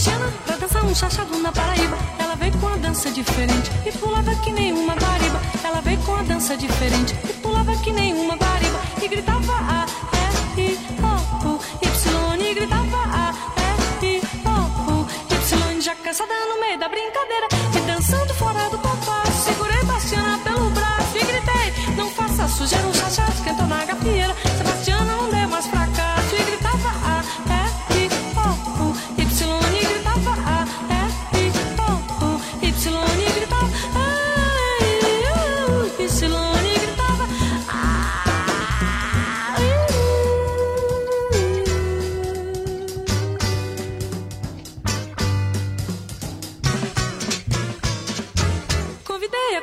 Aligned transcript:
dançar 0.00 0.19
um 0.90 0.94
chachado 0.94 1.38
na 1.38 1.52
Paraíba. 1.52 1.96
Ela 2.18 2.34
veio 2.34 2.52
com 2.58 2.66
a 2.66 2.76
dança 2.76 3.10
diferente 3.10 3.70
e 3.86 3.92
pulava 3.92 4.34
que 4.36 4.50
nem 4.50 4.72
uma 4.72 4.94
guariba. 4.94 5.40
Ela 5.62 5.80
veio 5.80 5.98
com 5.98 6.16
a 6.16 6.22
dança 6.22 6.56
diferente 6.56 7.14
e 7.28 7.32
pulava 7.34 7.76
que 7.76 7.92
nem 7.92 8.12
uma 8.14 8.34
guariba. 8.34 8.80
E 9.00 9.06
gritava 9.06 9.52
A, 9.52 9.86
E, 10.16 10.19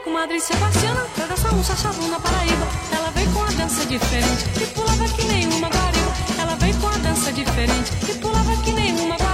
Madre 0.05 0.39
Sebastiana 0.39 1.05
pra 1.15 1.25
dançar 1.25 1.53
um 1.53 1.63
chachado 1.63 2.01
na 2.07 2.19
Paraíba. 2.19 2.67
Ela 2.91 3.09
veio 3.11 3.31
com 3.31 3.43
a 3.43 3.51
dança 3.51 3.85
diferente 3.85 4.45
e 4.61 4.65
pulava 4.67 5.05
que 5.09 5.23
nem 5.25 5.47
uma 5.47 5.69
guariba. 5.69 6.13
Ela 6.39 6.55
veio 6.55 6.75
com 6.77 6.87
a 6.87 6.97
dança 6.97 7.31
diferente 7.31 7.91
e 8.09 8.13
pulava 8.15 8.55
que 8.63 8.71
nem 8.71 8.93
uma 8.93 9.15
guariba. 9.15 9.26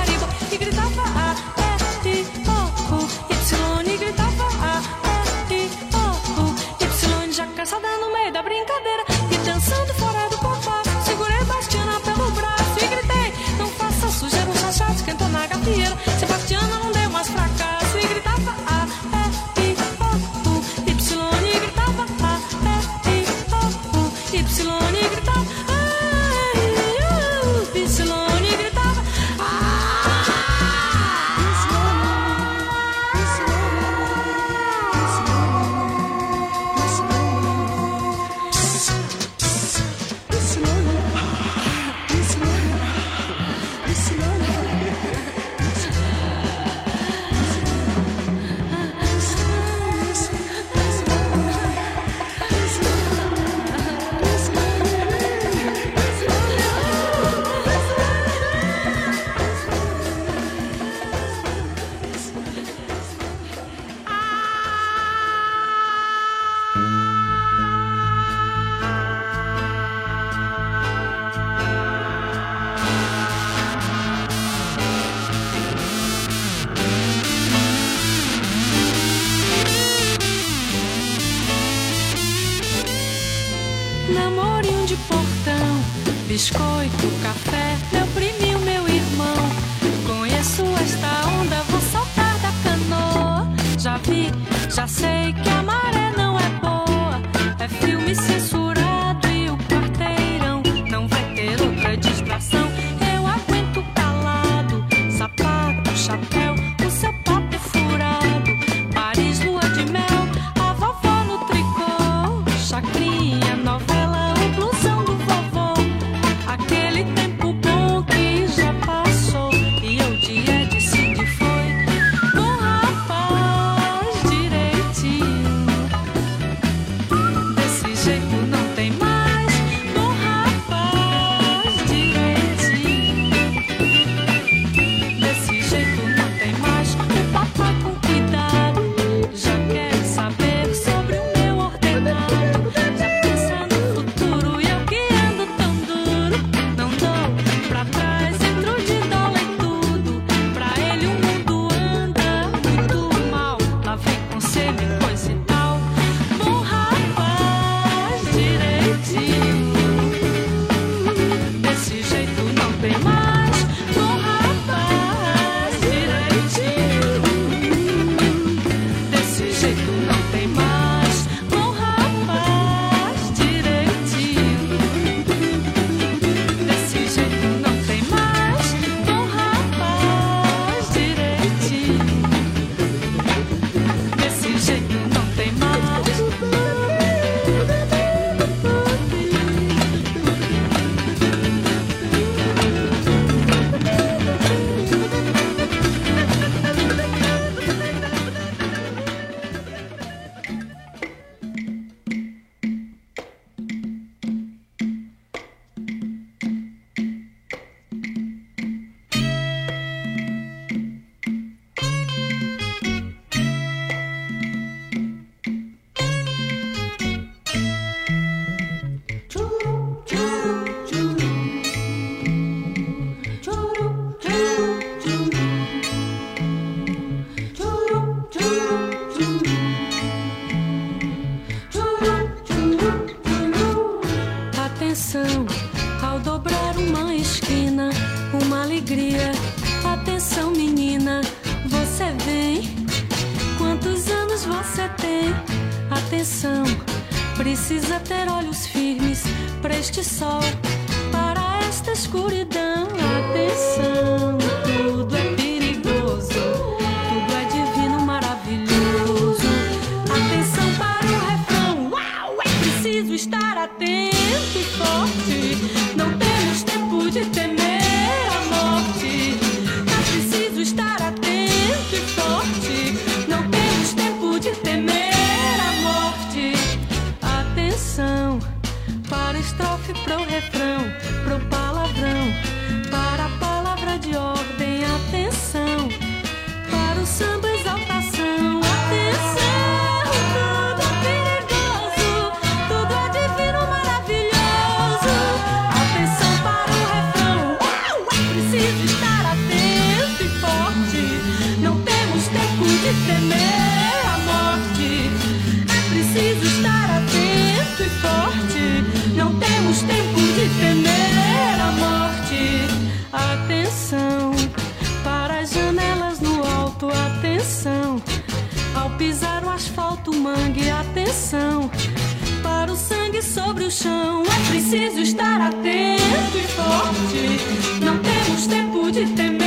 sobre 323.24 323.63
o 323.63 323.72
chão. 323.72 324.24
É 324.24 324.50
preciso 324.50 325.00
estar 325.00 325.42
atento 325.42 326.38
e 326.38 326.48
forte. 326.48 327.84
Não 327.84 327.98
temos 328.00 328.48
tempo 328.48 328.92
de 328.92 329.06
temer. 329.13 329.43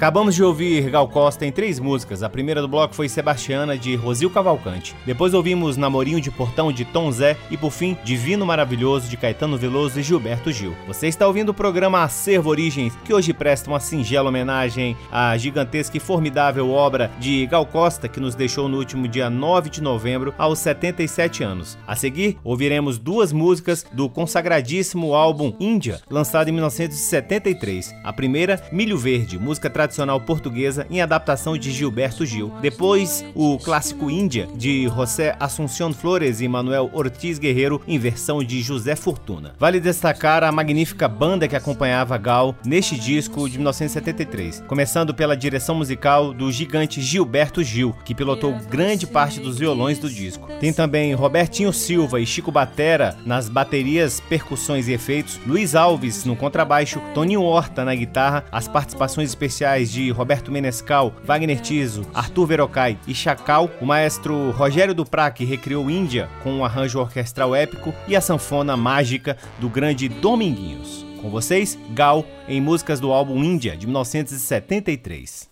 Acabamos 0.00 0.34
de 0.34 0.42
ouvir 0.42 0.88
Gal 0.88 1.06
Costa 1.06 1.44
em 1.44 1.52
três 1.52 1.78
músicas. 1.78 2.22
A 2.22 2.28
primeira 2.30 2.62
do 2.62 2.68
bloco 2.68 2.94
foi 2.94 3.06
Sebastiana, 3.06 3.76
de 3.76 3.96
Rosil 3.96 4.30
Cavalcante. 4.30 4.96
Depois 5.04 5.34
ouvimos 5.34 5.76
Namorinho 5.76 6.22
de 6.22 6.30
Portão, 6.30 6.72
de 6.72 6.86
Tom 6.86 7.12
Zé. 7.12 7.36
E 7.50 7.56
por 7.58 7.70
fim, 7.70 7.98
Divino 8.02 8.46
Maravilhoso, 8.46 9.10
de 9.10 9.18
Caetano 9.18 9.58
Veloso 9.58 10.00
e 10.00 10.02
Gilberto 10.02 10.50
Gil. 10.50 10.74
Você 10.86 11.06
está 11.06 11.26
ouvindo 11.26 11.50
o 11.50 11.54
programa 11.54 12.02
Acervo 12.02 12.48
Origens, 12.48 12.96
que 13.04 13.12
hoje 13.12 13.34
presta 13.34 13.68
uma 13.68 13.78
singela 13.78 14.30
homenagem 14.30 14.96
à 15.12 15.36
gigantesca 15.36 15.98
e 15.98 16.00
formidável 16.00 16.70
obra 16.70 17.10
de 17.20 17.44
Gal 17.44 17.66
Costa, 17.66 18.08
que 18.08 18.20
nos 18.20 18.34
deixou 18.34 18.70
no 18.70 18.78
último 18.78 19.06
dia 19.06 19.28
9 19.28 19.68
de 19.68 19.82
novembro, 19.82 20.32
aos 20.38 20.60
77 20.60 21.44
anos. 21.44 21.76
A 21.86 21.94
seguir, 21.94 22.38
ouviremos 22.42 22.98
duas 22.98 23.34
músicas 23.34 23.84
do 23.92 24.08
consagradíssimo 24.08 25.14
álbum 25.14 25.52
Índia, 25.60 26.00
lançado 26.08 26.48
em 26.48 26.52
1973. 26.52 27.94
A 28.02 28.14
primeira, 28.14 28.62
Milho 28.72 28.96
Verde, 28.96 29.38
música 29.38 29.68
tradicional 29.68 29.89
portuguesa 30.26 30.86
em 30.90 31.00
adaptação 31.00 31.56
de 31.56 31.70
Gilberto 31.72 32.24
Gil. 32.24 32.52
Depois, 32.60 33.24
o 33.34 33.58
clássico 33.58 34.10
Índia, 34.10 34.48
de 34.54 34.88
José 34.88 35.36
Assunción 35.38 35.92
Flores 35.92 36.40
e 36.40 36.48
Manuel 36.48 36.90
Ortiz 36.92 37.38
Guerreiro, 37.38 37.80
em 37.86 37.98
versão 37.98 38.42
de 38.42 38.60
José 38.62 38.96
Fortuna. 38.96 39.54
Vale 39.58 39.80
destacar 39.80 40.44
a 40.44 40.52
magnífica 40.52 41.08
banda 41.08 41.48
que 41.48 41.56
acompanhava 41.56 42.16
Gal 42.18 42.54
neste 42.64 42.98
disco 42.98 43.48
de 43.48 43.56
1973, 43.56 44.64
começando 44.66 45.14
pela 45.14 45.36
direção 45.36 45.74
musical 45.74 46.32
do 46.32 46.50
gigante 46.52 47.00
Gilberto 47.00 47.62
Gil, 47.62 47.94
que 48.04 48.14
pilotou 48.14 48.54
grande 48.70 49.06
parte 49.06 49.40
dos 49.40 49.58
violões 49.58 49.98
do 49.98 50.08
disco. 50.08 50.48
Tem 50.60 50.72
também 50.72 51.14
Robertinho 51.14 51.72
Silva 51.72 52.20
e 52.20 52.26
Chico 52.26 52.52
Batera 52.52 53.16
nas 53.24 53.48
baterias, 53.48 54.20
percussões 54.20 54.88
e 54.88 54.92
efeitos, 54.92 55.40
Luiz 55.46 55.74
Alves 55.74 56.24
no 56.24 56.36
contrabaixo, 56.36 57.00
Toninho 57.14 57.42
Horta 57.42 57.84
na 57.84 57.94
guitarra, 57.94 58.44
as 58.52 58.68
participações 58.68 59.30
especiais 59.30 59.79
de 59.88 60.10
Roberto 60.10 60.50
Menescal, 60.50 61.14
Wagner 61.24 61.60
Tiso, 61.60 62.02
Arthur 62.12 62.46
Verocai 62.46 62.98
e 63.06 63.14
Chacal, 63.14 63.70
o 63.80 63.86
maestro 63.86 64.50
Rogério 64.50 64.94
Duprat 64.94 65.34
que 65.34 65.44
recriou 65.44 65.90
Índia 65.90 66.28
com 66.42 66.52
um 66.52 66.64
arranjo 66.64 66.98
orquestral 66.98 67.54
épico 67.54 67.94
e 68.08 68.16
a 68.16 68.20
sanfona 68.20 68.76
mágica 68.76 69.36
do 69.58 69.68
grande 69.68 70.08
Dominguinhos. 70.08 71.06
Com 71.20 71.30
vocês, 71.30 71.78
Gal, 71.90 72.24
em 72.48 72.60
músicas 72.60 72.98
do 72.98 73.12
álbum 73.12 73.44
Índia 73.44 73.76
de 73.76 73.86
1973. 73.86 75.49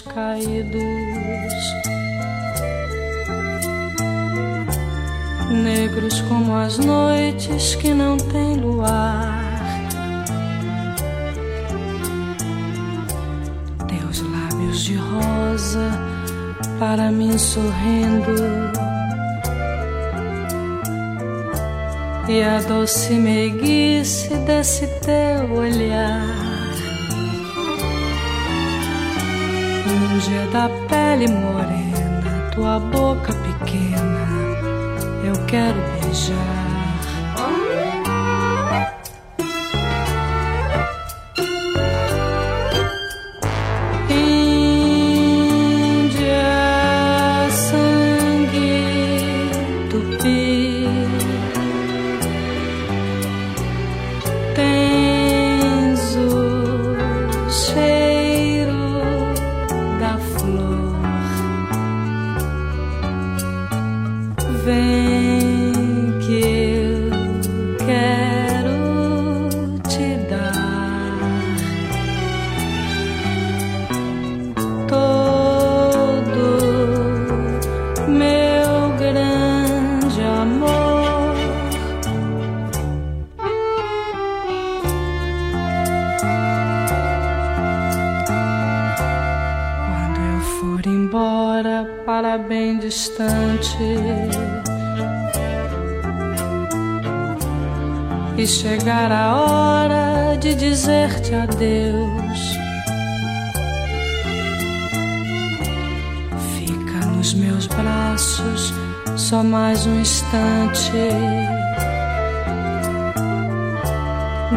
Caídos. 0.00 0.82
Negros 5.50 6.22
como 6.22 6.56
as 6.56 6.78
noites 6.78 7.74
que 7.74 7.92
não 7.92 8.16
têm 8.16 8.56
luar. 8.56 9.44
Teus 13.86 14.20
lábios 14.22 14.84
de 14.84 14.96
rosa 14.96 15.90
para 16.78 17.10
mim 17.10 17.36
sorrindo. 17.36 18.72
E 22.26 22.42
a 22.42 22.58
doce 22.62 23.12
meiguice 23.12 24.34
desse 24.46 24.86
teu 25.00 25.52
olhar. 25.52 26.43
Dia 30.24 30.46
da 30.46 30.70
pele 30.88 31.28
morena, 31.28 32.50
tua 32.54 32.80
boca 32.80 33.32
pequena, 33.34 34.26
eu 35.22 35.34
quero 35.46 35.76
beijar. 36.00 36.64
e 44.10 44.64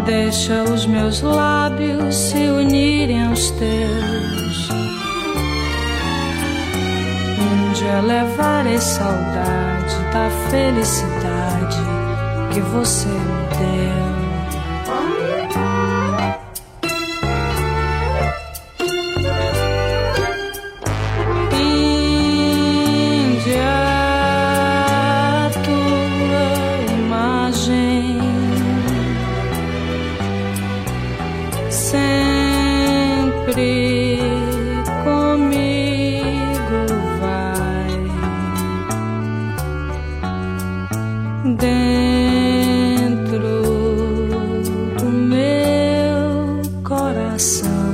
Deixa 0.08 0.64
os 0.64 0.86
meus 0.86 1.20
lábios 1.20 2.16
se 2.16 2.38
unirem 2.38 3.28
aos 3.28 3.52
teus. 3.52 4.70
Um 7.42 7.74
dia 7.74 8.00
levarei 8.00 8.78
saudade 8.78 9.96
da 10.14 10.30
felicidade 10.50 11.78
que 12.54 12.62
você 12.62 13.10
me 13.10 13.48
deu. 13.58 14.17
sun. 47.58 47.87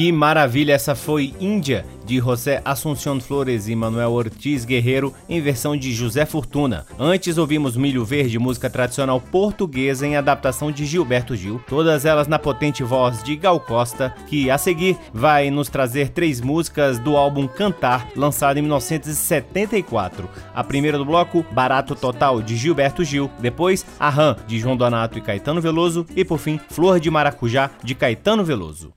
Que 0.00 0.10
maravilha, 0.10 0.72
essa 0.72 0.94
foi 0.94 1.34
Índia 1.38 1.84
de 2.06 2.16
José 2.20 2.62
Assunção 2.64 3.20
Flores 3.20 3.68
e 3.68 3.76
Manuel 3.76 4.12
Ortiz 4.12 4.64
Guerreiro 4.64 5.12
em 5.28 5.42
versão 5.42 5.76
de 5.76 5.92
José 5.92 6.24
Fortuna. 6.24 6.86
Antes 6.98 7.36
ouvimos 7.36 7.76
Milho 7.76 8.02
Verde, 8.02 8.38
música 8.38 8.70
tradicional 8.70 9.20
portuguesa 9.20 10.06
em 10.06 10.16
adaptação 10.16 10.72
de 10.72 10.86
Gilberto 10.86 11.36
Gil, 11.36 11.60
todas 11.68 12.06
elas 12.06 12.26
na 12.26 12.38
potente 12.38 12.82
voz 12.82 13.22
de 13.22 13.36
Gal 13.36 13.60
Costa, 13.60 14.14
que 14.26 14.50
a 14.50 14.56
seguir 14.56 14.96
vai 15.12 15.50
nos 15.50 15.68
trazer 15.68 16.08
três 16.08 16.40
músicas 16.40 16.98
do 16.98 17.14
álbum 17.14 17.46
Cantar, 17.46 18.08
lançado 18.16 18.56
em 18.56 18.62
1974. 18.62 20.30
A 20.54 20.64
primeira 20.64 20.96
do 20.96 21.04
bloco, 21.04 21.44
Barato 21.52 21.94
Total 21.94 22.40
de 22.40 22.56
Gilberto 22.56 23.04
Gil, 23.04 23.30
depois 23.38 23.84
Arran 23.98 24.34
de 24.46 24.58
João 24.58 24.78
Donato 24.78 25.18
e 25.18 25.20
Caetano 25.20 25.60
Veloso 25.60 26.06
e 26.16 26.24
por 26.24 26.38
fim 26.38 26.58
Flor 26.70 26.98
de 26.98 27.10
Maracujá 27.10 27.70
de 27.84 27.94
Caetano 27.94 28.42
Veloso. 28.42 28.94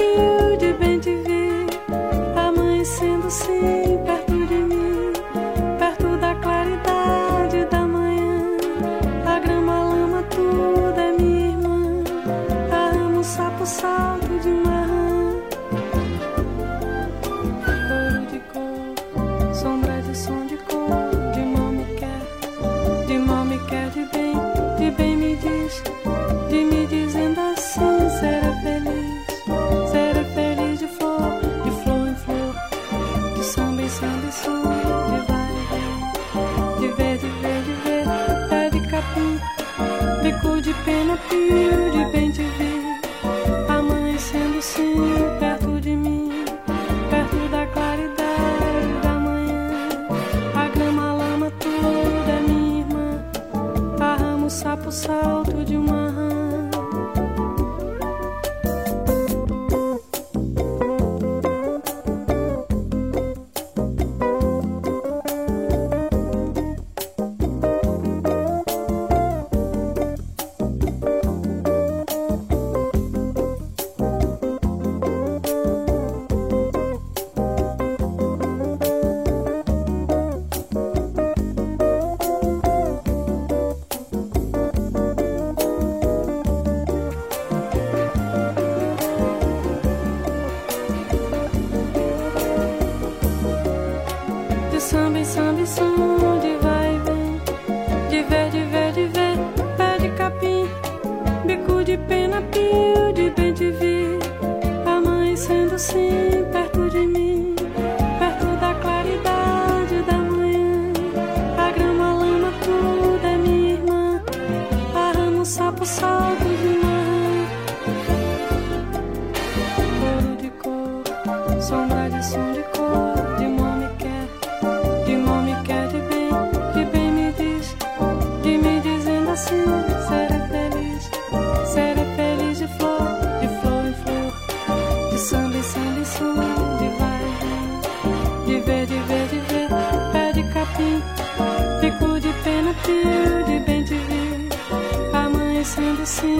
Cheiro 0.00 0.49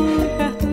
nunca 0.01 0.57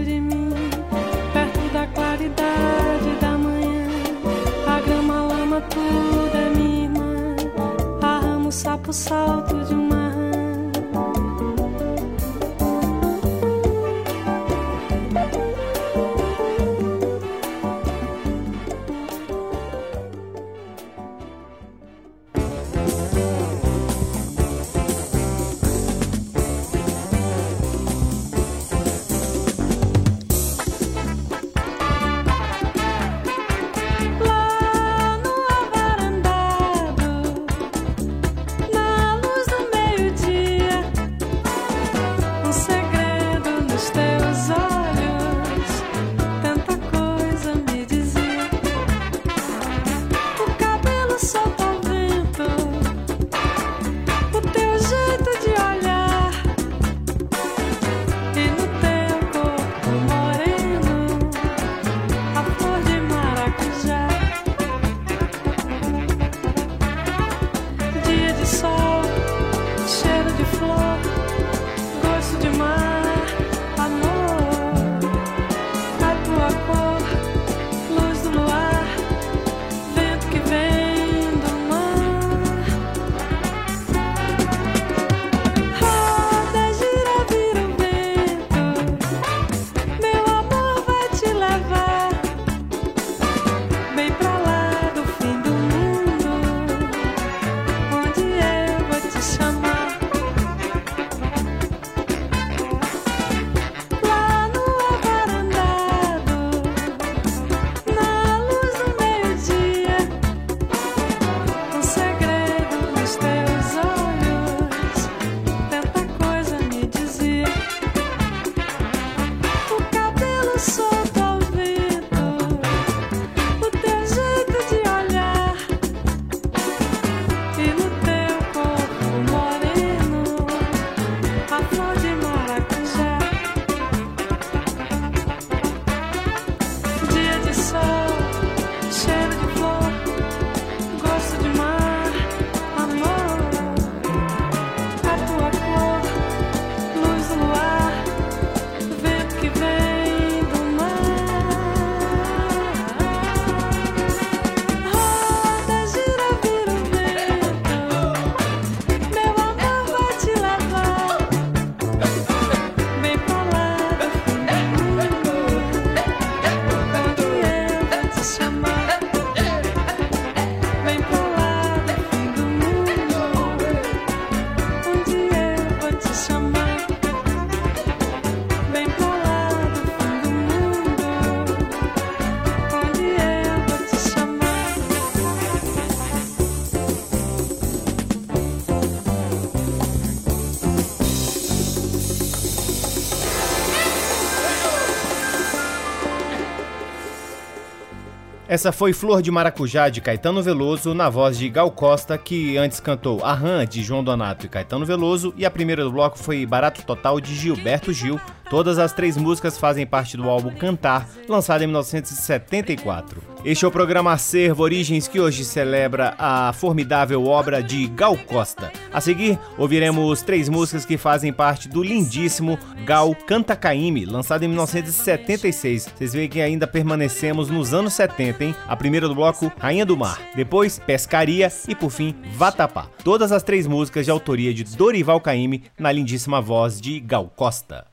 Essa 198.58 198.72
foi 198.72 198.92
Flor 198.92 199.22
de 199.22 199.30
Maracujá 199.30 199.88
de 199.88 200.02
Caetano 200.02 200.42
Veloso, 200.42 200.92
na 200.92 201.10
voz 201.10 201.38
de 201.38 201.48
Gal 201.48 201.70
Costa, 201.70 202.18
que 202.18 202.58
antes 202.58 202.80
cantou 202.80 203.24
A 203.24 203.32
Rã 203.32 203.64
de 203.64 203.84
João 203.84 204.04
Donato 204.04 204.48
e 204.48 204.50
Caetano 204.50 204.84
Veloso, 204.84 205.32
e 205.38 205.46
a 205.46 205.52
primeira 205.52 205.84
do 205.84 205.92
bloco 205.92 206.18
foi 206.18 206.44
Barato 206.44 206.84
Total 206.84 207.22
de 207.22 207.36
Gilberto 207.36 207.94
Gil. 207.94 208.20
Todas 208.50 208.80
as 208.80 208.94
três 208.94 209.18
músicas 209.18 209.58
fazem 209.58 209.86
parte 209.86 210.16
do 210.16 210.30
álbum 210.30 210.52
Cantar, 210.52 211.10
lançado 211.28 211.64
em 211.64 211.68
1974. 211.68 213.22
Este 213.44 213.66
é 213.66 213.68
o 213.68 213.72
programa 213.72 214.14
Acervo 214.14 214.64
Origens 214.64 215.06
que 215.08 215.20
hoje 215.20 215.44
celebra 215.44 216.16
a 216.18 216.54
formidável 216.54 217.26
obra 217.26 217.62
de 217.62 217.88
Gal 217.88 218.18
Costa. 218.18 218.72
A 218.92 219.02
seguir, 219.02 219.38
ouviremos 219.58 220.22
três 220.22 220.48
músicas 220.48 220.86
que 220.86 220.98
fazem 220.98 221.34
parte 221.34 221.68
do 221.68 221.84
lindíssimo 221.84 222.58
Gal 222.86 223.14
Canta 223.14 223.54
Caime, 223.54 224.06
lançado 224.06 224.44
em 224.44 224.48
1976. 224.48 225.92
Vocês 225.94 226.14
veem 226.14 226.30
que 226.30 226.40
ainda 226.40 226.66
permanecemos 226.66 227.50
nos 227.50 227.74
anos 227.74 227.94
70, 227.94 228.46
hein? 228.46 228.56
A 228.66 228.78
primeira 228.78 229.10
do 229.10 229.16
bloco, 229.16 229.52
Rainha 229.60 229.86
do 229.86 229.98
Mar. 229.98 230.22
Depois, 230.36 230.80
Pescaria 230.80 231.52
e 231.68 231.76
por 231.76 231.90
fim, 231.90 232.16
Vatapá. 232.34 232.88
Todas 233.04 233.34
as 233.34 233.44
três 233.44 233.68
músicas 233.68 234.06
de 234.06 234.12
autoria 234.12 234.54
de 234.54 234.64
Dorival 234.64 235.20
Caime 235.20 235.64
na 235.78 235.92
lindíssima 235.92 236.42
voz 236.42 236.80
de 236.80 237.00
Gal 237.02 237.32
Costa. 237.36 237.86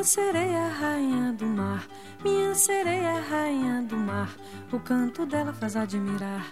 Minha 0.00 0.08
sereia, 0.08 0.68
rainha 0.68 1.32
do 1.34 1.44
mar, 1.44 1.86
minha 2.24 2.54
sereia, 2.54 3.20
rainha 3.20 3.82
do 3.82 3.98
mar. 3.98 4.30
O 4.72 4.80
canto 4.80 5.26
dela 5.26 5.52
faz 5.52 5.76
admirar, 5.76 6.46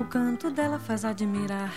o 0.00 0.04
canto 0.04 0.50
dela 0.50 0.80
faz 0.80 1.04
admirar. 1.04 1.72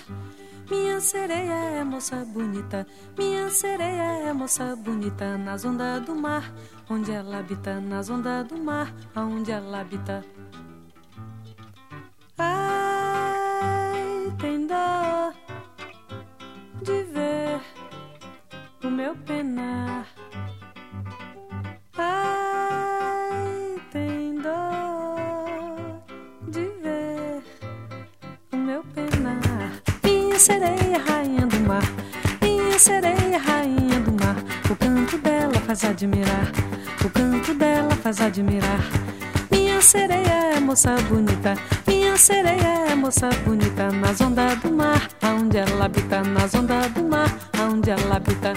Minha 0.68 1.00
sereia 1.00 1.54
é 1.54 1.84
moça 1.84 2.26
bonita, 2.26 2.88
minha 3.16 3.52
sereia 3.52 4.30
é 4.30 4.34
moça 4.34 4.76
bonita 4.76 5.38
nas 5.38 5.64
ondas 5.64 6.04
do 6.04 6.16
mar, 6.16 6.52
onde 6.90 7.12
ela 7.12 7.38
habita, 7.38 7.80
nas 7.80 8.10
ondas 8.10 8.48
do 8.48 8.58
mar, 8.58 8.92
aonde 9.14 9.52
ela 9.52 9.82
habita. 9.82 10.26
Ai, 12.36 14.02
tem 14.40 14.66
dó 14.66 15.32
de 16.82 17.04
ver 17.04 17.62
o 18.84 18.90
meu 18.90 19.16
penar. 19.18 20.25
Sereia, 30.46 31.00
rainha 31.08 31.48
do 31.48 31.60
mar. 31.62 31.82
Minha 32.40 32.78
sereia, 32.78 33.40
rainha 33.40 34.00
do 34.00 34.12
mar. 34.12 34.38
O 34.70 34.76
canto 34.76 35.18
dela 35.18 35.56
faz 35.66 35.84
admirar. 35.84 36.52
O 37.04 37.10
canto 37.10 37.52
dela 37.56 37.96
faz 37.96 38.22
admirar. 38.22 38.80
Minha 39.50 39.82
sereia 39.82 40.56
é 40.56 40.60
moça 40.60 40.96
bonita. 41.10 41.56
Minha 41.88 42.16
sereia 42.16 42.92
é 42.92 42.94
moça 42.94 43.28
bonita. 43.44 43.92
Nas 43.92 44.22
ondas 44.22 44.60
do 44.60 44.72
mar, 44.72 45.10
aonde 45.24 45.58
ela 45.58 45.86
habita. 45.86 46.22
Nas 46.22 46.54
ondas 46.54 46.92
do 46.92 47.04
mar, 47.04 47.30
aonde 47.60 47.90
ela 47.90 48.18
habita. 48.18 48.54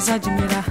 Canoeiro, 0.00 0.64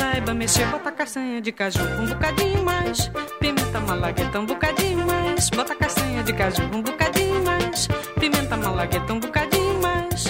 saiba 0.00 0.32
mexer, 0.32 0.66
bota 0.68 0.90
castanha 0.90 1.42
de 1.42 1.52
caju 1.52 1.82
um 2.00 2.06
bocadinho 2.06 2.64
mais. 2.64 3.10
Pimenta 3.38 3.80
malagueta 3.80 4.40
um 4.40 4.46
bocadinho 4.46 5.06
mais. 5.06 5.50
Bota 5.50 5.74
castanha 5.74 6.22
de 6.22 6.32
caju 6.32 6.62
um 6.74 6.82
bocadinho 6.82 7.44
mais. 7.44 7.86
Pimenta 8.18 8.56
malagueta 8.56 9.12
um 9.12 9.20
bocadinho 9.20 9.82
mais. 9.82 10.24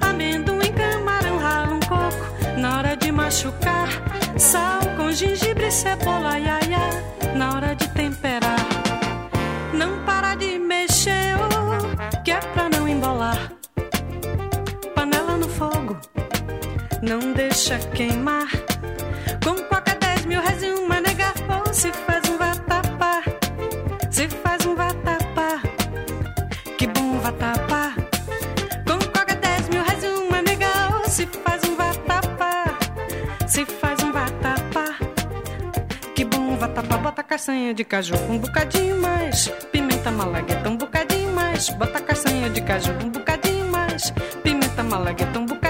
Amendoim, 0.00 0.72
camarão, 0.72 1.36
rala 1.38 1.74
um 1.74 1.80
coco. 1.80 2.24
Na 2.58 2.78
hora 2.78 2.96
de 2.96 3.12
machucar, 3.12 3.88
sal 4.38 4.80
com 4.96 5.12
gengibre, 5.12 5.70
cebola, 5.70 6.38
iaia. 6.38 6.84
Na 7.36 7.54
hora 7.54 7.74
de 7.74 7.86
temperar, 7.90 8.66
não 9.74 10.02
para 10.04 10.34
de 10.34 10.58
mexer, 10.58 10.71
não 17.02 17.32
deixa 17.32 17.78
queimar. 17.78 18.46
Com 19.44 19.56
qualquer 19.64 19.98
10 19.98 20.26
mil 20.26 20.40
reais 20.40 20.62
e 20.62 20.70
uma 20.70 21.00
nega, 21.00 21.34
ou 21.48 21.74
se 21.74 21.92
faz 21.92 22.28
um 22.28 22.38
vatapá. 22.38 23.22
Se 24.08 24.28
faz 24.28 24.64
um 24.64 24.76
vatapá, 24.76 25.60
que 26.78 26.86
bom 26.86 27.18
vatapá. 27.18 27.92
Com 28.86 28.98
qualquer 29.10 29.36
10 29.36 29.68
mil 29.70 29.82
reais 29.82 30.04
e 30.04 30.06
uma 30.06 30.40
nega, 30.42 30.68
ou 30.94 31.10
se 31.10 31.26
faz 31.26 31.62
um 31.64 31.74
vatapá. 31.74 32.78
Se 33.48 33.66
faz 33.66 34.00
um 34.04 34.12
vatapá, 34.12 34.94
que 36.14 36.24
bom 36.24 36.56
vatapá. 36.56 36.96
Bota 36.98 37.22
castanha 37.24 37.74
de 37.74 37.84
caju 37.84 38.14
um 38.30 38.38
bocadinho 38.38 38.96
mais. 39.00 39.48
Pimenta 39.72 40.10
malagueta 40.10 40.68
um 40.68 40.76
bocadinho 40.76 41.32
mais. 41.34 41.68
Bota 41.70 42.00
castanha 42.00 42.48
de 42.48 42.60
caju 42.60 42.92
um 43.04 43.10
bocadinho 43.10 43.66
mais. 43.70 44.12
Pimenta 44.44 44.84
malagueta 44.84 45.38
um 45.40 45.46
bocadinho 45.46 45.61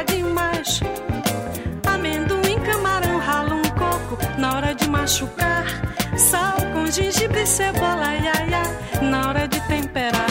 na 4.52 4.58
hora 4.58 4.74
de 4.74 4.88
machucar. 4.90 5.64
Sal 6.14 6.56
com 6.74 6.86
gengibre, 6.90 7.46
cebola, 7.46 8.14
iaia, 8.14 8.62
na 9.00 9.28
hora 9.28 9.48
de 9.48 9.58
temperar. 9.66 10.26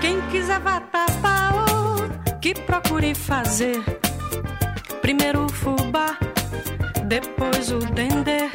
Quem 0.00 0.22
quiser 0.30 0.58
vatapá, 0.60 1.50
oh, 1.52 2.38
que 2.40 2.54
procure 2.54 3.14
fazer. 3.14 3.78
Primeiro 5.02 5.44
o 5.44 5.48
fubá, 5.50 6.16
depois 7.04 7.70
o 7.70 7.78
dendê. 7.78 8.48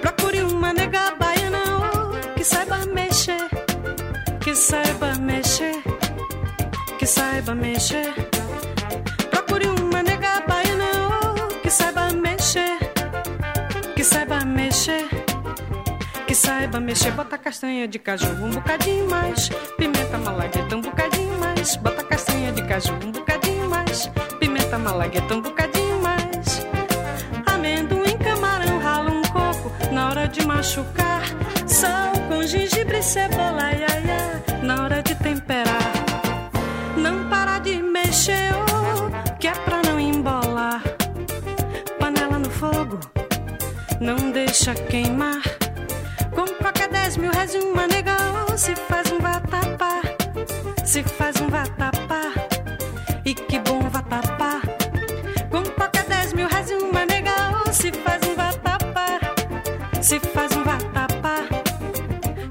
Procure 0.00 0.42
uma 0.42 0.72
nega 0.72 1.14
baiana, 1.16 1.62
que 2.34 2.42
saiba 2.42 2.84
mexer, 2.86 3.48
que 4.40 4.52
saiba 4.56 5.14
mexer, 5.14 5.80
que 6.98 7.06
saiba 7.06 7.54
mexer. 7.54 8.37
Saiba 16.48 16.80
mexer. 16.80 17.10
Bota 17.10 17.36
castanha 17.36 17.86
de 17.86 17.98
caju 17.98 18.30
um 18.42 18.50
bocadinho 18.50 19.06
mais, 19.10 19.50
pimenta 19.76 20.16
malagueta 20.16 20.76
um 20.76 20.80
bocadinho 20.80 21.38
mais. 21.38 21.76
Bota 21.76 22.02
castanha 22.02 22.50
de 22.52 22.62
caju 22.62 22.94
um 23.04 23.12
bocadinho 23.12 23.68
mais, 23.68 24.10
pimenta 24.40 24.78
malagueta 24.78 25.34
um 25.34 25.42
bocadinho 25.42 26.00
mais. 26.00 26.66
Amendoim, 27.44 28.16
camarão, 28.16 28.78
rala 28.78 29.10
um 29.10 29.22
coco 29.22 29.70
na 29.92 30.08
hora 30.08 30.26
de 30.26 30.46
machucar. 30.46 31.22
Sal 31.66 32.12
com 32.28 32.42
gengibre, 32.42 33.02
cebola, 33.02 33.70
iaia, 33.70 34.42
na 34.62 34.84
hora 34.84 35.02
de 35.02 35.14
temperar. 35.16 35.92
Não 36.96 37.28
para 37.28 37.58
de 37.58 37.76
mexer, 37.82 38.54
oh, 38.54 39.36
que 39.38 39.48
é 39.48 39.52
pra 39.52 39.82
não 39.82 40.00
embolar. 40.00 40.82
Panela 42.00 42.38
no 42.38 42.48
fogo, 42.48 42.98
não 44.00 44.30
deixa 44.30 44.72
queimar. 44.74 45.57
Com 47.18 47.24
qualquer 47.24 47.24
10 47.24 47.24
mil 47.24 47.32
reais 47.32 47.54
e 47.54 47.58
uma 47.58 47.86
nega, 47.88 48.16
se 48.56 48.76
faz 48.76 49.10
um 49.12 49.18
vatapá. 49.18 50.02
Se 50.84 51.02
faz 51.02 51.40
um 51.40 51.48
vatapá, 51.48 52.32
e 53.24 53.34
que 53.34 53.58
bom 53.58 53.80
vatapá. 53.90 54.60
Com 55.50 55.62
qualquer 55.64 56.04
10 56.04 56.32
mil 56.34 56.48
reais 56.48 56.70
e 56.70 56.74
uma 56.74 57.04
nega, 57.06 57.34
se 57.72 57.90
faz 57.92 58.22
um 58.26 58.34
vatapá. 58.36 59.18
Se 60.00 60.20
faz 60.20 60.56
um 60.56 60.62
vatapá. 60.62 61.44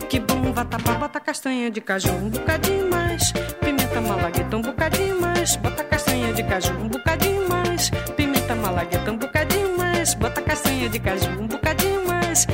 Que 0.09 0.19
bom 0.19 0.51
vatapá, 0.51 0.93
bota 0.95 1.19
castanha 1.19 1.71
de 1.71 1.79
caju 1.79 2.11
um 2.11 2.29
bocadinho 2.29 2.89
mais. 2.89 3.31
Pimenta 3.61 4.01
malagueta 4.01 4.57
um 4.57 4.61
bocadinho 4.61 5.21
mais. 5.21 5.55
Bota 5.55 5.83
castanha 5.83 6.33
de 6.33 6.43
caju 6.43 6.73
um 6.73 6.89
bocadinho 6.89 7.47
mais. 7.47 7.89
Pimenta 8.17 8.55
malagueta 8.55 9.11
um 9.11 9.17
bocadinho 9.17 9.77
mais. 9.77 10.13
Bota 10.13 10.41
castanha 10.41 10.89
de 10.89 10.99
caju 10.99 11.29
um 11.39 11.47
bocadinho 11.47 12.05
mais. 12.05 12.45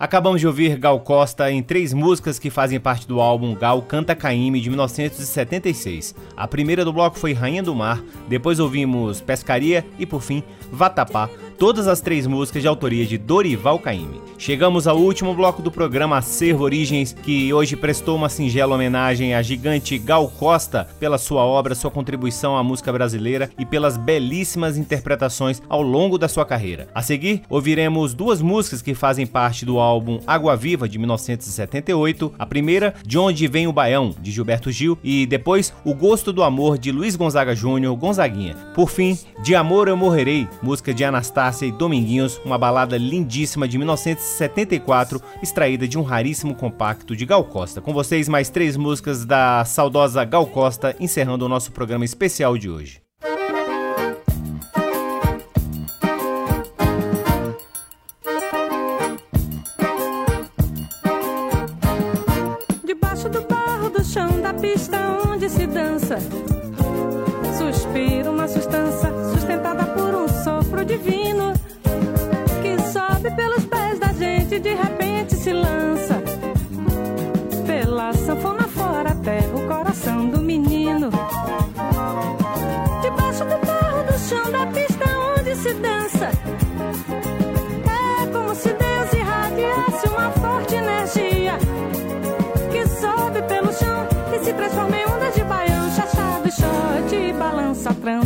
Acabamos 0.00 0.40
de 0.40 0.46
ouvir 0.46 0.78
Gal 0.78 0.98
Costa 1.00 1.52
em 1.52 1.62
três 1.62 1.92
músicas 1.92 2.38
que 2.38 2.48
fazem 2.48 2.80
parte 2.80 3.06
do 3.06 3.20
álbum 3.20 3.54
Gal 3.54 3.82
Canta 3.82 4.16
Caíme 4.16 4.58
de 4.58 4.70
1976. 4.70 6.14
A 6.34 6.48
primeira 6.48 6.86
do 6.86 6.92
bloco 6.92 7.18
foi 7.18 7.34
Rainha 7.34 7.62
do 7.62 7.74
Mar, 7.74 8.02
depois 8.26 8.58
ouvimos 8.58 9.20
Pescaria 9.20 9.84
e 9.98 10.06
por 10.06 10.22
fim 10.22 10.42
Vatapá, 10.72 11.28
todas 11.60 11.86
as 11.86 12.00
três 12.00 12.26
músicas 12.26 12.62
de 12.62 12.68
autoria 12.68 13.04
de 13.04 13.18
Dorival 13.18 13.78
Caymmi. 13.78 14.22
Chegamos 14.38 14.86
ao 14.86 14.96
último 14.96 15.34
bloco 15.34 15.60
do 15.60 15.70
programa 15.70 16.16
Acervo 16.16 16.64
Origens, 16.64 17.12
que 17.12 17.52
hoje 17.52 17.76
prestou 17.76 18.16
uma 18.16 18.30
singela 18.30 18.74
homenagem 18.74 19.34
à 19.34 19.42
gigante 19.42 19.98
Gal 19.98 20.26
Costa 20.30 20.88
pela 20.98 21.18
sua 21.18 21.44
obra, 21.44 21.74
sua 21.74 21.90
contribuição 21.90 22.56
à 22.56 22.64
música 22.64 22.90
brasileira 22.90 23.50
e 23.58 23.66
pelas 23.66 23.98
belíssimas 23.98 24.78
interpretações 24.78 25.60
ao 25.68 25.82
longo 25.82 26.16
da 26.16 26.28
sua 26.28 26.46
carreira. 26.46 26.88
A 26.94 27.02
seguir, 27.02 27.42
ouviremos 27.46 28.14
duas 28.14 28.40
músicas 28.40 28.80
que 28.80 28.94
fazem 28.94 29.26
parte 29.26 29.66
do 29.66 29.78
álbum 29.78 30.18
Água 30.26 30.56
Viva 30.56 30.88
de 30.88 30.98
1978, 30.98 32.32
a 32.38 32.46
primeira, 32.46 32.94
De 33.04 33.18
Onde 33.18 33.46
Vem 33.46 33.66
o 33.66 33.72
Baião, 33.72 34.14
de 34.18 34.30
Gilberto 34.30 34.72
Gil, 34.72 34.98
e 35.04 35.26
depois 35.26 35.74
O 35.84 35.92
Gosto 35.92 36.32
do 36.32 36.42
Amor 36.42 36.78
de 36.78 36.90
Luiz 36.90 37.16
Gonzaga 37.16 37.54
Júnior, 37.54 37.94
Gonzaguinha. 37.96 38.54
Por 38.74 38.88
fim, 38.88 39.18
De 39.42 39.54
Amor 39.54 39.88
Eu 39.88 39.96
Morrerei, 39.98 40.48
música 40.62 40.94
de 40.94 41.04
Anastácia 41.04 41.49
e 41.66 41.72
Dominguinhos, 41.72 42.40
uma 42.44 42.56
balada 42.56 42.96
lindíssima 42.96 43.66
de 43.66 43.76
1974, 43.76 45.20
extraída 45.42 45.86
de 45.86 45.98
um 45.98 46.02
raríssimo 46.02 46.54
compacto 46.54 47.16
de 47.16 47.26
Gal 47.26 47.44
Costa. 47.44 47.80
Com 47.80 47.92
vocês, 47.92 48.28
mais 48.28 48.48
três 48.48 48.76
músicas 48.76 49.24
da 49.24 49.64
saudosa 49.64 50.24
Gal 50.24 50.46
Costa, 50.46 50.94
encerrando 51.00 51.44
o 51.44 51.48
nosso 51.48 51.72
programa 51.72 52.04
especial 52.04 52.56
de 52.56 52.70
hoje. 52.70 53.09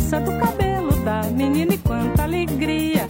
trança 0.05 0.19
do 0.19 0.37
cabelo 0.37 0.91
da 1.03 1.23
menina 1.23 1.73
e 1.73 1.77
quanta 1.79 2.23
alegria. 2.23 3.07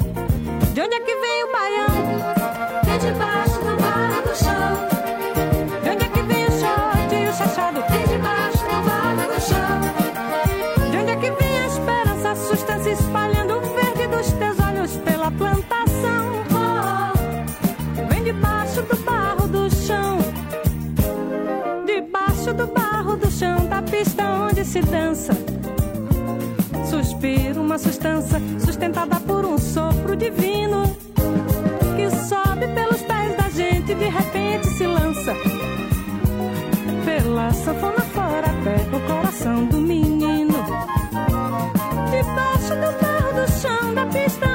De 0.74 0.82
onde 0.82 0.96
é 0.96 1.00
que 1.02 1.16
vem 1.16 1.44
o 1.44 1.52
baião? 1.52 2.94
É 2.94 2.98
de 2.98 3.12
debaixo 3.12 3.60
do 3.60 3.76
barro 3.82 4.22
do 4.22 4.36
chão. 4.36 5.84
De 5.84 5.90
onde 5.90 6.06
é 6.06 6.08
que 6.08 6.22
vem 6.22 6.46
o 6.46 6.52
short 6.52 7.16
e 7.16 7.28
o 7.28 7.34
chachado? 7.34 7.80
É 7.80 7.98
de 7.98 8.08
debaixo 8.14 8.64
do 8.64 8.78
barro 8.88 9.34
do 9.34 9.42
chão. 9.42 10.92
De 10.92 10.98
onde 10.98 11.12
é 11.12 11.16
que 11.18 11.32
vem 11.32 11.58
a 11.60 11.68
esperança, 11.68 12.30
a 12.32 12.36
sustância 12.36 12.92
espalhando 12.92 13.58
o 13.58 13.62
verde 13.62 14.08
dos 14.08 14.32
teus 14.34 14.60
olhos 14.60 14.96
pela 14.98 15.32
plantação? 15.32 16.44
Oh, 16.52 18.02
oh. 18.02 18.08
Vem 18.08 18.24
debaixo 18.24 18.82
do 18.84 18.96
barro 19.04 19.48
do 19.48 19.70
chão. 19.70 20.20
Debaixo 21.86 22.54
do 22.54 22.68
barro 22.68 23.18
do 23.18 23.30
chão, 23.30 23.66
da 23.68 23.82
pista 23.82 24.24
onde 24.24 24.64
se 24.64 24.80
dança 24.82 25.45
suspiro, 27.16 27.62
uma 27.62 27.78
sustância 27.78 28.40
sustentada 28.60 29.20
por 29.22 29.46
um 29.46 29.58
sopro 29.58 30.16
divino 30.16 30.84
que 31.96 32.10
sobe 32.28 32.68
pelos 32.68 33.02
pés 33.02 33.38
da 33.38 33.50
gente 33.50 33.92
e 33.92 33.96
de 33.96 34.06
repente 34.06 34.68
se 34.68 34.86
lança 34.86 35.34
pela 37.06 37.54
sanfona 37.54 38.02
fora 38.02 38.48
até 38.48 38.96
o 38.96 39.00
coração 39.08 39.66
do 39.66 39.78
menino. 39.78 40.54
Debaixo 42.12 42.76
do 42.76 43.02
barro 43.02 43.42
do 43.42 43.52
chão 43.62 43.94
da 43.94 44.06
pista 44.08 44.55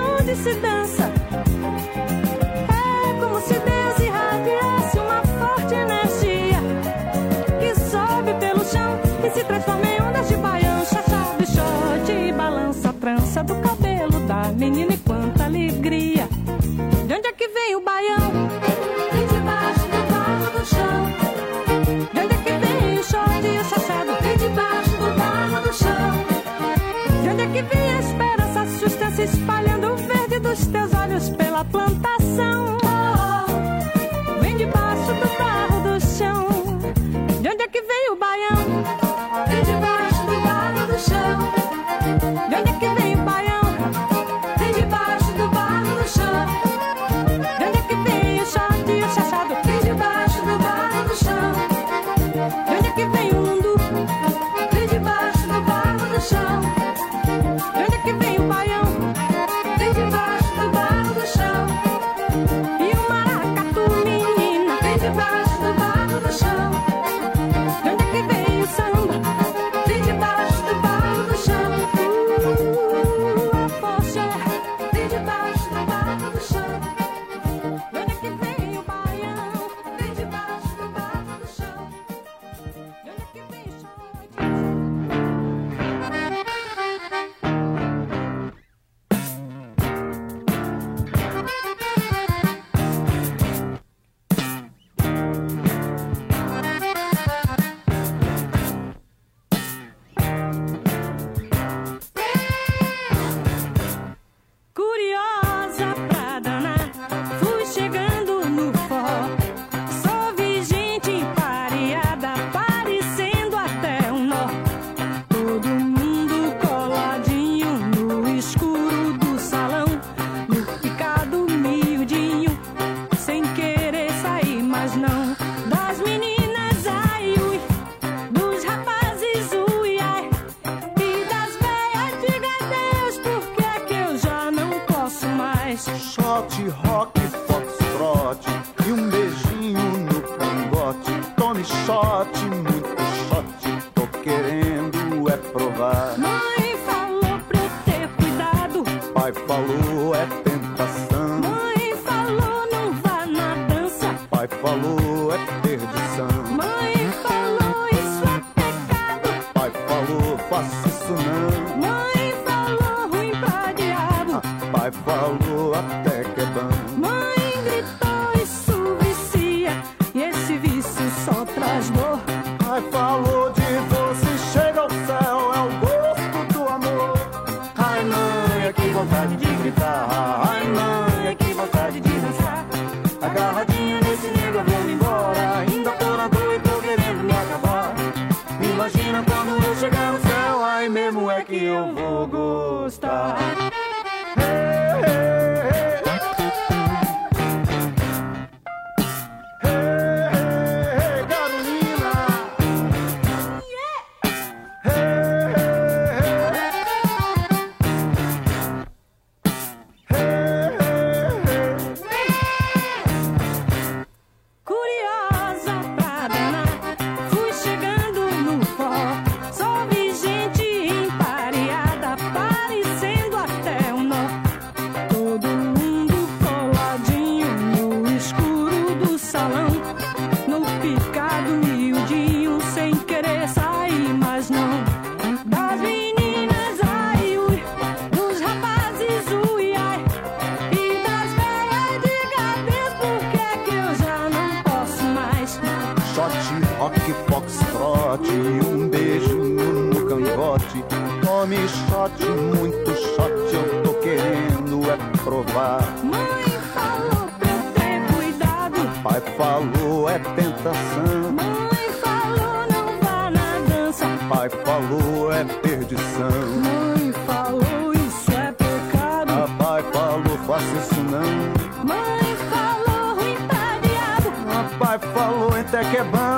que 275.85 275.97
é 275.97 276.05
bom. 276.05 276.30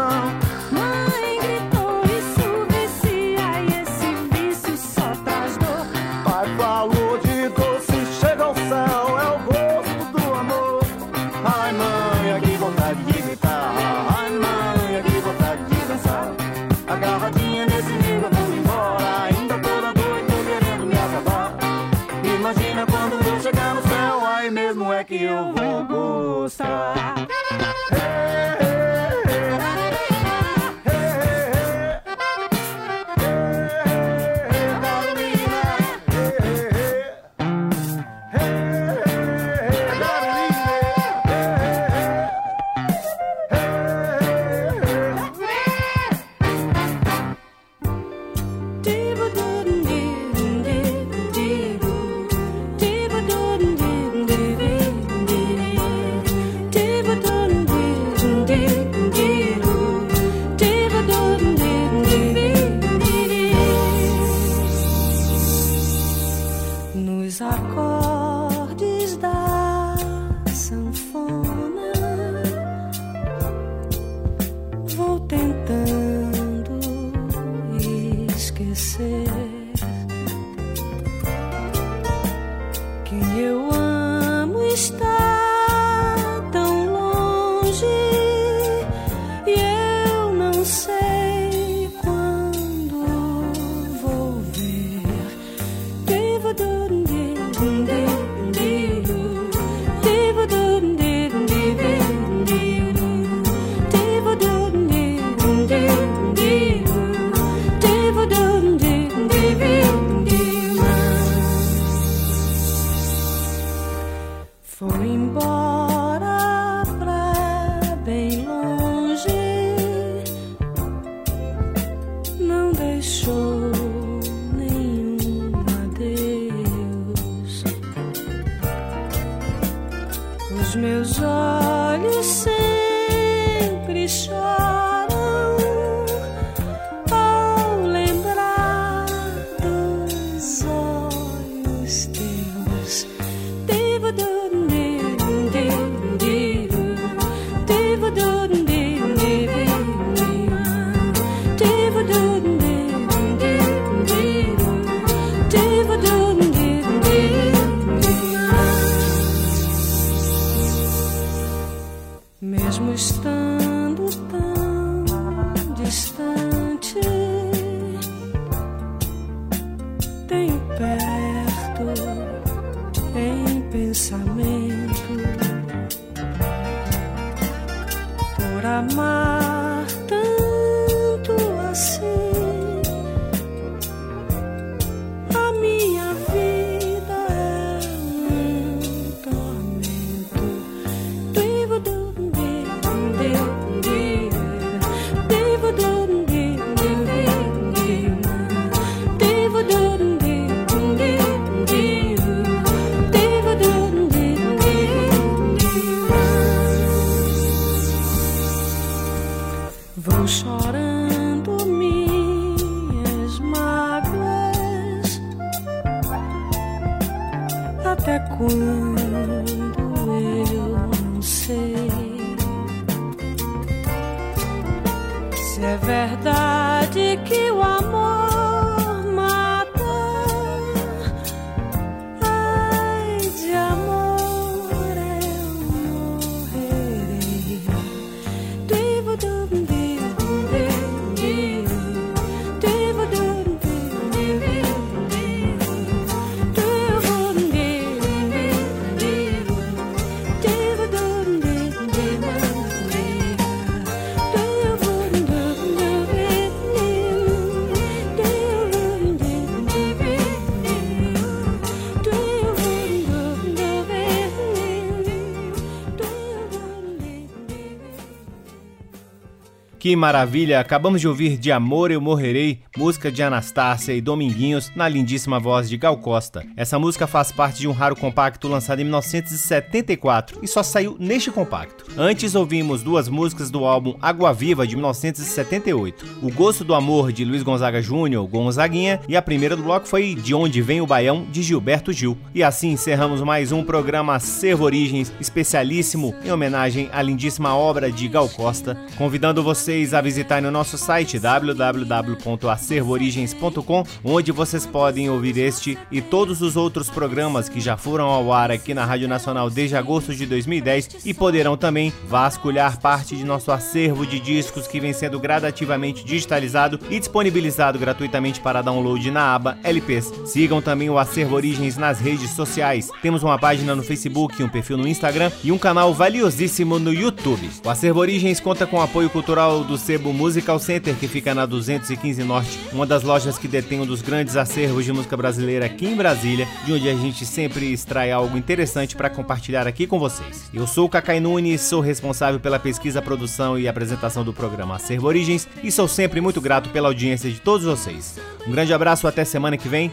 Que 269.83 269.97
maravilha! 269.97 270.61
Acabamos 270.61 271.01
de 271.01 271.09
ouvir 271.09 271.37
De 271.37 271.51
Amor 271.51 271.91
Eu 271.91 272.01
Morrerei, 272.01 272.61
música 272.77 273.11
de 273.11 273.21
Anastácia 273.21 273.93
e 273.93 274.01
Dominguinhos, 274.01 274.71
na 274.77 274.89
lindíssima 274.89 275.41
voz 275.41 275.69
de 275.69 275.77
Gal 275.77 275.97
Costa. 275.97 276.47
Essa 276.57 276.79
música 276.79 277.05
faz 277.09 277.33
parte 277.33 277.59
de 277.59 277.67
um 277.67 277.73
raro 277.73 277.97
compacto 277.97 278.47
lançado 278.47 278.81
em 278.81 278.85
1974 278.85 280.39
e 280.41 280.47
só 280.47 280.63
saiu 280.63 280.97
neste 281.01 281.33
compacto. 281.33 281.85
Antes 281.99 282.37
ouvimos 282.37 282.85
duas 282.85 283.09
músicas 283.09 283.51
do 283.51 283.65
álbum 283.65 283.97
Água 284.01 284.33
Viva 284.33 284.65
de 284.69 284.77
1978. 284.77 286.21
O 286.23 286.31
Gosto 286.31 286.63
do 286.63 286.77
Amor 286.77 287.11
de 287.11 287.25
Luiz 287.25 287.43
Gonzaga 287.43 287.83
Júnior, 287.83 288.25
Gonzaguinha, 288.29 289.01
e 289.09 289.17
a 289.17 289.21
primeira 289.21 289.57
do 289.57 289.65
bloco 289.65 289.89
foi 289.89 290.15
De 290.15 290.33
Onde 290.33 290.63
Vem 290.63 290.81
o 290.81 290.87
Baião 290.87 291.27
de 291.29 291.43
Gilberto 291.43 291.93
Gil. 291.93 292.17
E 292.33 292.45
assim 292.45 292.71
encerramos 292.71 293.21
mais 293.21 293.51
um 293.51 293.65
programa 293.65 294.21
Servo 294.21 294.63
Origens 294.63 295.13
especialíssimo 295.19 296.15
em 296.25 296.31
homenagem 296.31 296.89
à 296.93 297.03
lindíssima 297.03 297.57
obra 297.57 297.91
de 297.91 298.07
Gal 298.07 298.29
Costa, 298.29 298.81
convidando 298.97 299.43
você 299.43 299.72
vocês 299.73 299.95
a 299.95 300.03
visitarem 300.03 300.47
o 300.47 300.53
nosso 300.53 300.77
site 300.77 301.19
www.acervoorigens.com, 301.19 303.85
onde 304.05 304.31
vocês 304.31 304.67
podem 304.67 305.09
ouvir 305.09 305.39
este 305.39 305.79
e 305.91 306.03
todos 306.03 306.43
os 306.43 306.57
outros 306.57 306.91
programas 306.91 307.49
que 307.49 307.59
já 307.59 307.75
foram 307.75 308.05
ao 308.05 308.31
ar 308.35 308.51
aqui 308.51 308.75
na 308.75 308.85
Rádio 308.85 309.09
Nacional 309.09 309.49
desde 309.49 309.75
agosto 309.75 310.15
de 310.15 310.27
2010 310.27 311.07
e 311.07 311.15
poderão 311.15 311.57
também 311.57 311.91
vasculhar 312.07 312.79
parte 312.81 313.17
de 313.17 313.25
nosso 313.25 313.51
acervo 313.51 314.07
de 314.07 314.21
discos 314.21 314.67
que 314.67 314.79
vem 314.79 314.93
sendo 314.93 315.19
gradativamente 315.19 316.05
digitalizado 316.05 316.79
e 316.91 316.99
disponibilizado 316.99 317.79
gratuitamente 317.79 318.41
para 318.41 318.61
download 318.61 319.11
na 319.11 319.35
aba 319.35 319.57
LPs. 319.65 320.13
Sigam 320.27 320.61
também 320.61 320.91
o 320.91 320.99
Acervo 320.99 321.35
Origens 321.35 321.79
nas 321.79 321.99
redes 321.99 322.33
sociais. 322.33 322.91
Temos 323.01 323.23
uma 323.23 323.39
página 323.39 323.75
no 323.75 323.83
Facebook, 323.83 324.43
um 324.43 324.51
perfil 324.51 324.77
no 324.77 324.87
Instagram 324.87 325.33
e 325.43 325.51
um 325.51 325.57
canal 325.57 325.95
valiosíssimo 325.95 326.79
no 326.79 326.93
YouTube. 326.93 327.49
O 327.65 327.71
Acervo 327.71 328.01
Origens 328.01 328.39
conta 328.39 328.67
com 328.67 328.83
apoio 328.83 329.09
cultural 329.09 329.62
do 329.65 329.79
Sebo 329.79 330.13
Musical 330.13 330.59
Center, 330.59 330.95
que 330.95 331.09
fica 331.09 331.35
na 331.35 331.47
215 331.47 332.23
Norte, 332.25 332.59
uma 332.73 332.87
das 332.87 333.03
lojas 333.03 333.39
que 333.39 333.49
detém 333.49 333.81
um 333.81 333.87
dos 333.87 334.03
grandes 334.03 334.37
acervos 334.37 334.85
de 334.85 334.93
música 334.93 335.17
brasileira 335.17 335.67
aqui 335.67 335.87
em 335.87 335.97
Brasília, 335.97 336.47
de 336.65 336.73
onde 336.73 336.89
a 336.89 336.95
gente 336.95 337.25
sempre 337.27 337.73
extrai 337.73 338.11
algo 338.11 338.37
interessante 338.37 338.97
para 338.97 339.11
compartilhar 339.11 339.67
aqui 339.67 339.87
com 339.87 339.99
vocês. 339.99 340.51
Eu 340.53 340.67
sou 340.67 340.87
o 340.87 340.89
Cacai 340.89 341.21
Nunes, 341.21 341.61
sou 341.61 341.81
responsável 341.81 342.41
pela 342.41 342.59
pesquisa, 342.59 343.03
produção 343.03 343.59
e 343.59 343.69
apresentação 343.69 344.25
do 344.25 344.33
programa 344.33 344.77
Acervo 344.77 345.07
Origens 345.07 345.49
e 345.63 345.71
sou 345.71 345.89
sempre 345.89 346.21
muito 346.21 346.41
grato 346.41 346.71
pela 346.71 346.89
audiência 346.89 347.31
de 347.31 347.41
todos 347.41 347.67
vocês. 347.67 348.19
Um 348.47 348.51
grande 348.51 348.73
abraço, 348.73 349.07
até 349.07 349.25
semana 349.25 349.57
que 349.57 349.69
vem. 349.69 349.93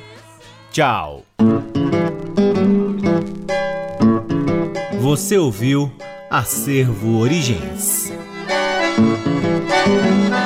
Tchau! 0.72 1.26
Você 4.99 5.38
ouviu 5.38 5.91
Acervo 6.30 7.17
Origens. 7.17 8.11
Thank 9.90 10.34
you. 10.34 10.39